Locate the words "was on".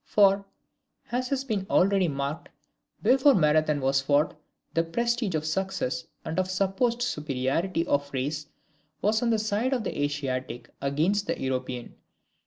9.03-9.29